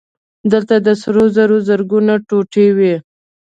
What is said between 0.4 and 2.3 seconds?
دلته د سرو زرو زرګونه